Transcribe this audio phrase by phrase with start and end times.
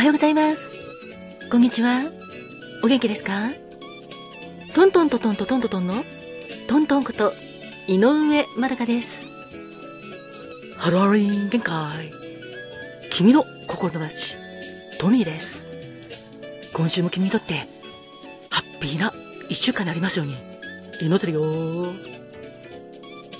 [0.00, 0.70] おはようございます。
[1.50, 2.10] こんにちは。
[2.82, 3.50] お元気ですか？
[4.72, 6.04] トントントントントントントンの
[6.68, 7.34] トントンこと
[7.86, 9.26] 井上まるかです。
[10.78, 12.10] ハローリン限界。
[13.10, 14.38] 君の心の街、
[14.98, 15.66] トミーです。
[16.72, 17.66] 今週も君にとって、
[18.48, 19.12] ハッピーな
[19.50, 20.34] 一週間になりますように、
[21.02, 21.42] 祈ってるよ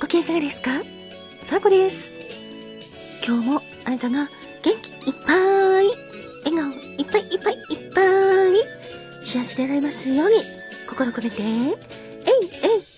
[0.00, 0.72] ご機嫌いかがですか？
[0.72, 2.08] ファコです。
[3.24, 4.28] 今日もあなたが
[4.64, 5.67] 元気いっぱい、
[9.28, 10.36] 幸せでいられますように、
[10.88, 11.68] 心込めて、えいえい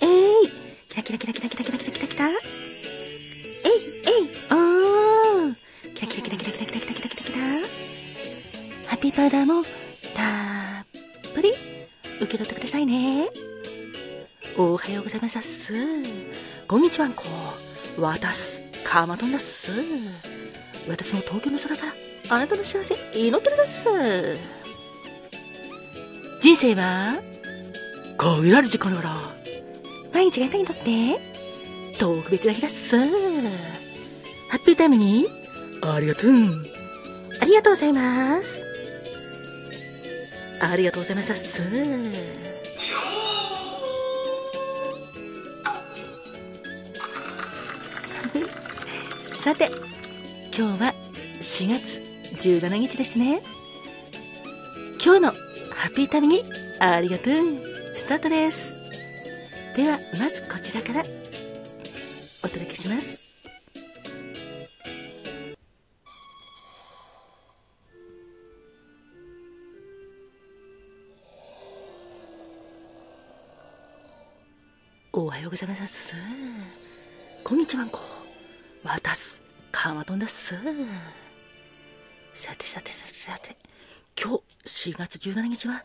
[0.00, 0.48] えい、
[0.88, 3.72] キラキラキラキラキラキラキラキラキラ、えい
[4.06, 5.54] えい、おー、
[5.92, 7.40] キラキラキラキラキラキラキラキラキラキラ、
[8.90, 9.64] ハッピーパウダーも、
[10.14, 10.84] た
[11.30, 11.52] っぷり、
[12.20, 13.28] 受け取ってくださいね。
[14.56, 15.72] おはようございますっす。
[16.68, 17.24] こんにちはんこ。
[17.98, 18.62] わたす。
[18.84, 19.72] かまどんだっす。
[20.88, 21.92] 私も東京の空から
[22.28, 24.59] あなたの幸せ祈ってるです。
[26.40, 27.20] 人生は？
[28.16, 29.14] 限られる時間だから
[30.12, 31.20] 毎日があなたにとって
[31.98, 32.96] 特別な日だっす。
[32.98, 33.04] ハ
[34.56, 35.26] ッピータイムに
[35.82, 36.30] ありがとう。
[37.40, 38.62] ありがとうございます。
[40.62, 41.60] ありがとうございますっす。
[49.42, 49.70] さて、
[50.56, 50.94] 今日は
[51.40, 52.02] 4月
[52.42, 53.42] 17日ですね。
[55.02, 55.32] 今日の
[55.80, 56.44] ハッピータイムに
[56.78, 57.34] ありがとう。
[57.96, 58.78] スタートです。
[59.74, 61.02] では、まずこちらから
[62.44, 63.18] お届けします。
[75.14, 76.14] おはようございます。
[77.42, 78.00] こんにちはんこ。
[78.84, 79.40] わたす。
[79.72, 80.54] かまどんだす。
[82.34, 83.56] さてさてさてさて、
[84.22, 85.82] 今日4月17日は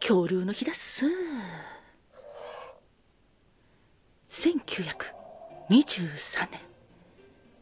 [0.00, 1.04] 恐竜の日だっす。
[4.28, 6.60] 1923年、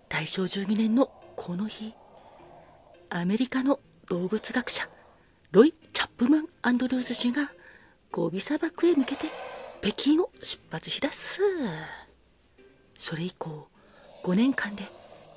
[0.09, 1.95] 大正12年のこの日、
[3.11, 4.89] アメリカの動物学者、
[5.51, 7.51] ロイ・チャップマン・アンドルーズ氏が
[8.11, 9.27] ゴビ砂漠へ向けて
[9.83, 11.41] 北京を出発しだす。
[12.99, 13.69] それ以降、
[14.23, 14.85] 5年間で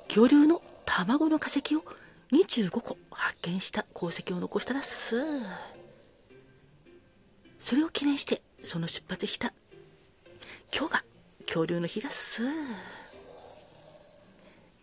[0.06, 1.84] 恐竜の卵の化石を
[2.32, 5.16] 25個発見した功績を残したらっす。
[7.58, 9.52] それを記念してその出発した
[10.74, 11.04] 今日が
[11.46, 12.42] 恐竜の日だっす。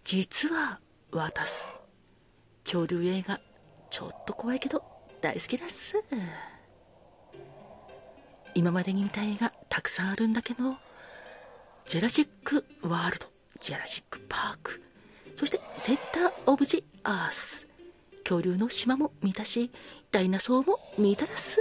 [0.04, 0.80] 実は
[1.12, 1.76] 私、
[2.64, 3.40] 恐竜映画
[3.90, 4.84] ちょっと怖いけど
[5.22, 6.04] 大好きだっす。
[8.54, 10.76] 今までに見た映画たくさんあるんだけど、
[11.86, 13.28] ジェラシック・ワールド、
[13.60, 14.82] ジェラシック・パーク、
[15.36, 17.68] そしてセンター・オブ・ジ・アース。
[18.24, 19.72] 恐竜の島も見たし、
[20.12, 21.60] ダイナソーも見たです。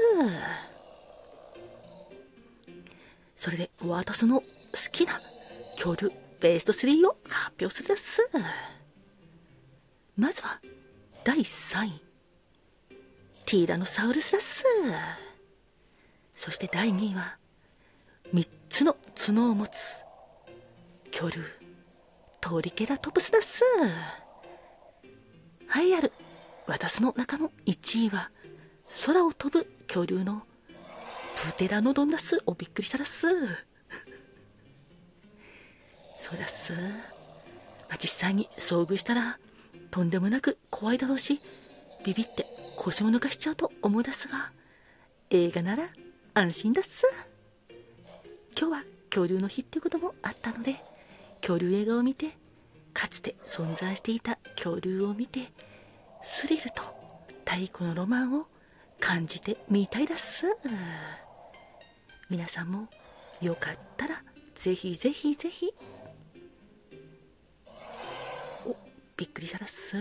[3.37, 4.47] それで、私の好
[4.91, 5.21] きな
[5.75, 6.11] 恐竜
[6.41, 8.23] ベスト3を発表するです。
[10.17, 10.61] まずは、
[11.25, 12.01] 第3位。
[13.45, 14.65] ティーラノサウルスです。
[16.35, 17.37] そして第2位は、
[18.33, 20.03] 3つの角を持つ
[21.11, 21.64] 恐竜。
[22.47, 23.65] トリケラトプスです。
[25.66, 26.12] はいある。
[26.66, 28.31] 私の中の1位は、
[29.06, 30.43] 空を飛ぶ恐竜の
[31.37, 32.43] プテラノドンダス。
[32.44, 33.28] おびっくりしたらっす。
[36.21, 36.75] そうだっす。
[36.75, 36.78] ま
[37.94, 39.38] あ、実際に遭遇したら、
[39.91, 41.41] とんでもなく怖いだろうし、
[42.04, 42.44] ビビって
[42.77, 44.53] 腰も抜かしちゃうと思うですが、
[45.31, 45.88] 映画なら
[46.34, 47.04] 安心だっす。
[48.54, 50.77] 今日は恐竜の日っていうこともあったので、
[51.47, 52.31] 恐竜映画を見て
[52.94, 55.41] かつて存在していた恐竜を見て
[56.22, 56.82] スリルと
[57.44, 58.47] 太古のロマンを
[58.99, 60.47] 感じてみたいです。
[62.31, 62.88] 皆さんも
[63.43, 64.22] よかったら
[64.54, 65.75] ぜひぜひぜひ。
[68.66, 68.75] お
[69.15, 69.98] びっくりしたらっす。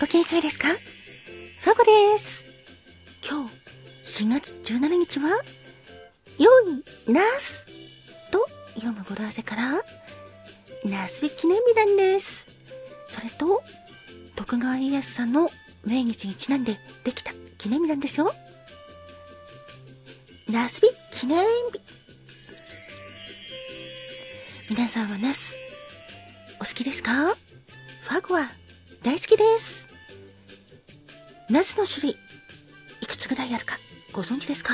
[0.00, 0.91] ご機嫌いかがですか？
[1.62, 2.44] ファゴです。
[3.24, 5.30] 今日、4月17日は、
[6.36, 7.66] 良いナス
[8.32, 9.80] と読む語呂合わせから、
[10.84, 12.48] ナスビ記念日なんです。
[13.08, 13.62] それと、
[14.34, 15.52] 徳川家康さんの
[15.84, 18.34] 命日にちなんでできた記念日なんですよ。
[20.50, 21.80] ナスビ記念日。
[24.68, 25.54] 皆さんはナス、
[26.56, 27.36] お好きですか？
[27.36, 28.50] ファゴは
[29.04, 29.81] 大好きです。
[31.48, 32.18] ナスの種類、
[33.02, 33.76] いくつぐらいあるか
[34.12, 34.72] ご存知ですか？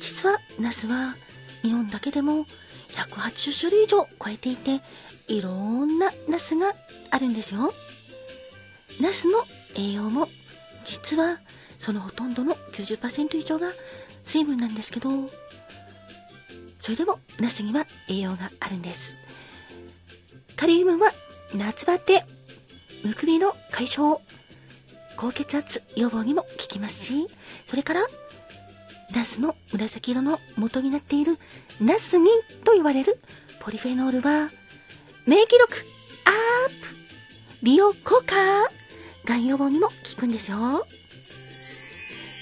[0.00, 1.14] 実はナスは
[1.62, 2.46] 日本だけでも
[2.90, 4.80] 180種類以上超えていて、
[5.28, 6.74] いろんなナスが
[7.10, 7.72] あるんですよ。
[9.00, 9.44] ナスの
[9.76, 10.28] 栄養も
[10.84, 11.38] 実は
[11.78, 13.72] そのほとんどの90%以上が
[14.24, 15.10] 水分なんですけど、
[16.78, 19.16] それでもナスには栄養があるんです。
[20.56, 21.12] カリウムは
[21.54, 22.24] 夏バテ、
[23.04, 24.20] むくみの解消、
[25.22, 27.28] 高血圧予防にも効きますし、
[27.64, 28.00] それから
[29.14, 31.38] ナスの紫色の元になっている
[31.80, 32.26] ナスニン
[32.64, 33.20] と言われる
[33.60, 34.50] ポリフェノールは
[35.24, 35.86] 免疫力
[36.24, 36.30] ア
[36.68, 36.96] ップ
[37.62, 38.34] 美容効果
[39.24, 40.84] がん予防にも効くんですよ。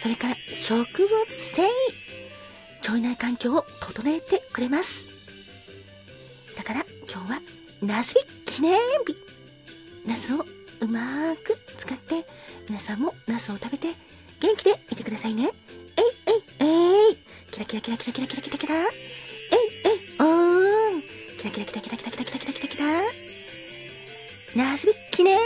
[0.02, 5.10] それから植物繊維腸内環境を整えてくれます。
[6.56, 7.42] だから今日は
[7.82, 9.14] ナスビ記念日
[10.06, 10.46] ナスを
[10.80, 12.24] うまく使って
[12.70, 13.88] 皆さんもナスを食べて
[14.38, 15.50] 元気でいてくださいね。
[15.96, 16.04] えい
[16.60, 16.68] えい
[17.08, 17.16] えい。
[17.50, 20.20] キラキラキラキラキラキラキラキラえいえい。
[20.20, 22.84] おーんキラキラキラキラキラキラキラキラキラ。
[24.54, 25.42] キラナスビ記念日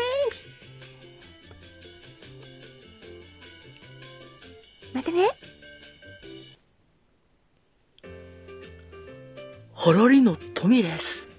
[4.93, 5.31] またね。
[9.73, 11.31] ほろりの富です。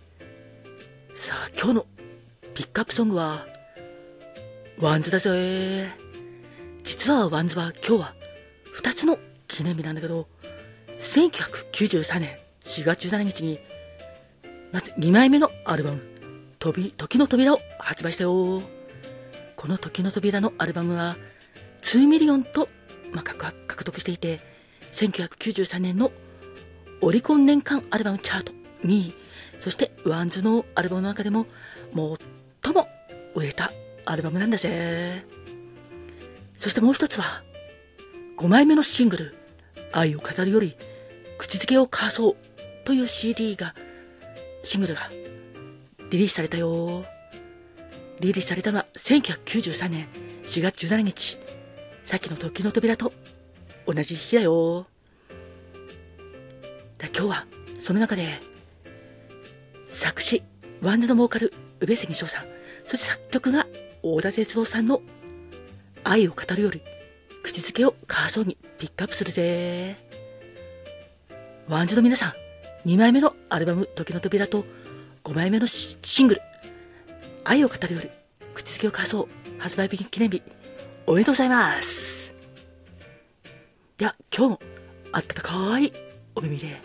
[1.14, 1.86] さあ、今日の
[2.56, 3.46] ピックアップソングは、
[4.78, 5.90] WANDS だぜ。
[6.84, 8.14] 実は WANDS は今日は
[8.76, 9.18] 2つの
[9.48, 10.28] 記念日なんだけど、
[11.00, 13.58] 1993年4月17日に、
[14.74, 16.02] まず2枚目のアルバム、
[16.60, 18.62] 飛び、時の扉を発売したよ。
[19.56, 21.16] この時の扉のアルバムは、
[21.82, 22.68] 2ミリオンと、
[23.14, 24.42] まあ、獲得していて、
[24.92, 26.12] 1993年の
[27.00, 28.52] オリコン年間アルバムチャート
[28.84, 29.14] 2位、
[29.58, 31.46] そして WANDS のアルバムの中でも
[31.94, 32.90] 最も
[33.36, 33.72] 売れた
[34.06, 35.26] アルバムなんだぜ。
[36.54, 37.44] そしてもう一つは、
[38.38, 39.36] 5枚目のシングル、
[39.92, 40.76] 愛を語るより、
[41.38, 42.36] 口づけをかわそう
[42.84, 43.76] という CD が、
[44.64, 45.10] シングルが
[46.10, 47.04] リリースされたよ。
[48.20, 50.08] リリースされたのは1993年
[50.46, 51.38] 4月17日。
[52.04, 53.12] さっきの時の扉と
[53.86, 54.88] 同じ日だよ。
[56.98, 57.48] だ今日は
[57.80, 58.40] その中で
[59.90, 60.44] 作詞、
[60.82, 62.46] WANDS のボーカル、上杉昇さん、
[62.86, 63.66] そして作曲が
[64.08, 65.02] 織田哲郎さんの
[66.04, 66.84] 愛を語るより
[67.42, 69.96] 口づけをかわそうにピックアップするぜ。
[71.68, 72.28] WANDS の皆さ
[72.86, 74.64] ん、2枚目のアルバム時の扉と
[75.24, 76.42] 5枚目のシングル、
[77.46, 78.12] 愛を語るより
[78.54, 80.44] 口づけを交わそう発売記念日、
[81.08, 82.36] おめでとうございます。
[83.98, 84.60] では、今日も
[85.14, 85.92] あったかい
[86.36, 86.80] お耳で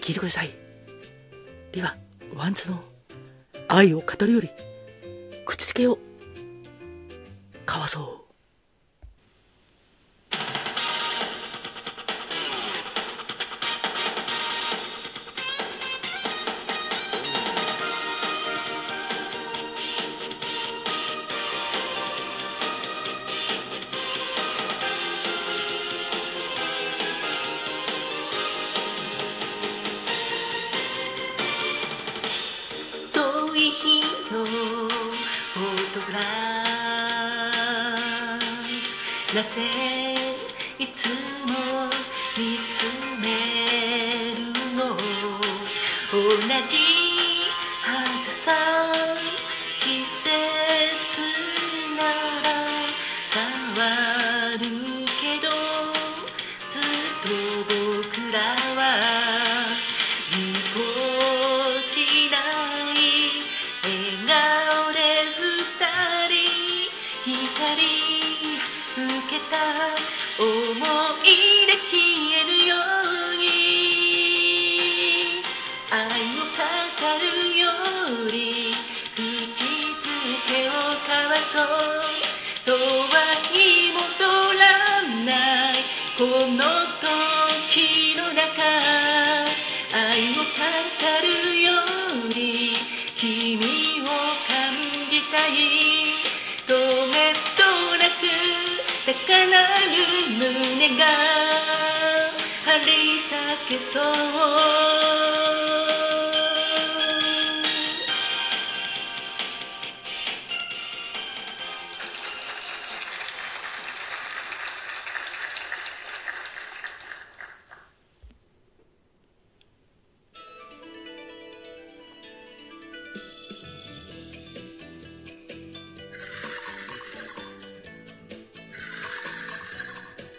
[0.00, 0.50] 聞いてください。
[1.72, 1.94] では、
[2.34, 2.82] ワンツの
[3.68, 4.48] 愛を語るより
[5.44, 5.98] 口づけを
[39.42, 40.01] Let's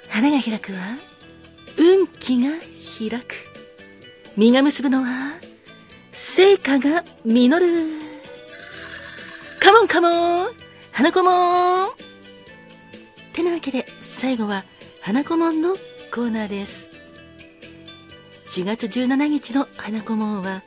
[0.09, 0.79] 花が開くは
[1.77, 3.35] 運気が開く。
[4.35, 5.33] 実が結ぶのは
[6.11, 7.87] 成果が実る。
[9.59, 10.63] カモンカモン。
[10.91, 11.89] 花子もん。
[13.33, 14.63] てなわけで最後は
[15.01, 15.75] 花子もんの
[16.13, 16.91] コーナーです。
[18.45, 20.61] 4月17日の花子もんは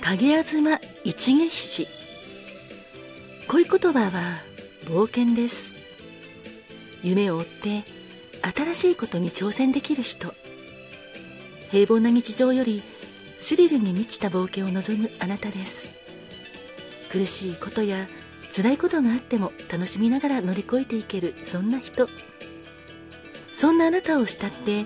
[0.00, 1.88] 影東一撃士
[3.48, 4.38] 恋言葉は
[4.86, 5.74] 冒険です。
[7.02, 7.84] 夢を追って
[8.56, 10.34] 新しいことに挑戦できる人。
[11.70, 12.82] 平凡な日常より
[13.38, 15.92] スリルに満ちた冒険を望むあなたです。
[17.10, 18.06] 苦しいことや
[18.54, 22.08] 辛いことがあっても楽しみながら乗り越えていけるそんな人。
[23.52, 24.84] そんなあなたを慕って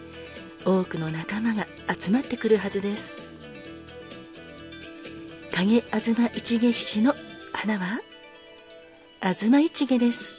[0.65, 1.67] 多くの仲間が
[1.99, 3.19] 集まってくるはずです。
[5.53, 7.15] 影東一芸士の
[7.53, 8.01] 花は？
[9.21, 10.35] 東一芸です。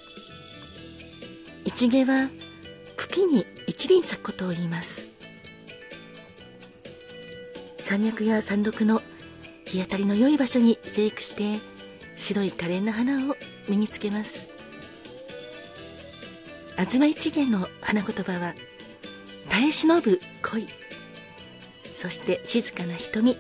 [1.66, 2.30] 一芸は
[2.96, 5.09] 茎に一輪咲くことを言います。
[7.90, 9.02] 山脈や山麓の
[9.66, 11.58] 日当たりの良い場所に生育して
[12.16, 13.36] 白い可憐な花を
[13.68, 14.48] 身につけます。
[16.78, 18.54] 東一元の花言葉は
[19.50, 20.68] 耐え忍ぶ恋。
[21.96, 23.36] そして静かな瞳。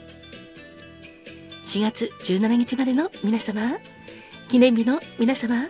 [1.65, 3.77] 4月17日までの皆様
[4.49, 5.67] 記念日の皆様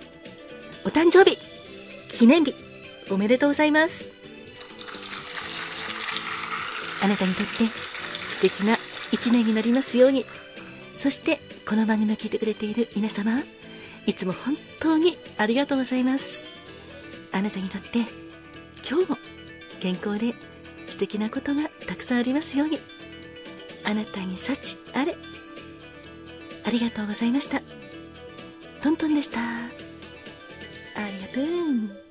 [0.86, 1.38] お誕生日
[2.18, 2.56] 記念日
[3.12, 4.06] おめでとうございます。
[7.04, 7.89] あなたにとって
[8.40, 8.78] 素敵な
[9.12, 10.26] 一年になりますように。
[10.96, 13.42] そしてこの番組を聞いてくれている皆様
[14.06, 16.46] いつも本当にありがとうございます。
[17.34, 18.00] あなたにとって
[18.90, 19.18] 今日も
[19.82, 20.34] 健康で
[20.88, 22.80] 素敵なことがたくさんありますように。
[23.84, 25.18] あなたに幸あれ。
[26.64, 27.62] ありがとうございました。
[28.82, 29.42] トントンでした。
[29.42, 29.70] あ
[31.08, 32.09] りがとう。